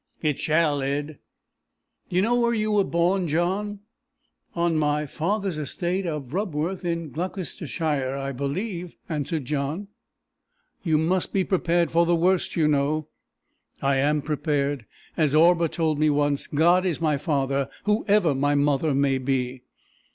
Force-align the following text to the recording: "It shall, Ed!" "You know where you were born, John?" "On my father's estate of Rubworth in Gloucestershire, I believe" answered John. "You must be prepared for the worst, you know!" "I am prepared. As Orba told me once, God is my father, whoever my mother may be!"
"It 0.23 0.39
shall, 0.39 0.81
Ed!" 0.81 1.19
"You 2.09 2.23
know 2.23 2.33
where 2.33 2.55
you 2.55 2.71
were 2.71 2.83
born, 2.83 3.27
John?" 3.27 3.81
"On 4.55 4.75
my 4.75 5.05
father's 5.05 5.59
estate 5.59 6.07
of 6.07 6.33
Rubworth 6.33 6.83
in 6.83 7.11
Gloucestershire, 7.11 8.15
I 8.17 8.31
believe" 8.31 8.95
answered 9.07 9.45
John. 9.45 9.89
"You 10.81 10.97
must 10.97 11.31
be 11.33 11.43
prepared 11.43 11.91
for 11.91 12.07
the 12.07 12.15
worst, 12.15 12.55
you 12.55 12.67
know!" 12.67 13.09
"I 13.79 13.97
am 13.97 14.23
prepared. 14.23 14.87
As 15.17 15.35
Orba 15.35 15.69
told 15.69 15.99
me 15.99 16.09
once, 16.09 16.47
God 16.47 16.83
is 16.83 16.99
my 16.99 17.17
father, 17.17 17.69
whoever 17.83 18.33
my 18.33 18.55
mother 18.55 18.95
may 18.95 19.19
be!" 19.19 19.61